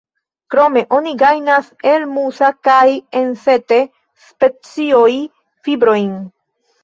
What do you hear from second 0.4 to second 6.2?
Krome oni gajnas el "Musa"- kaj "Ensete"-specioj fibrojn.